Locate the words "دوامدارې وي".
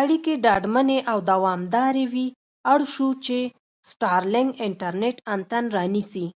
1.30-2.26